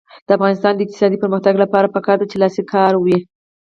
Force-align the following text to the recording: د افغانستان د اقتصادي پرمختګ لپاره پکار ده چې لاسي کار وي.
د 0.27 0.29
افغانستان 0.37 0.73
د 0.75 0.79
اقتصادي 0.85 1.17
پرمختګ 1.23 1.53
لپاره 1.63 1.91
پکار 1.95 2.17
ده 2.19 2.25
چې 2.31 2.37
لاسي 2.41 2.63
کار 2.73 2.93
وي. 3.03 3.17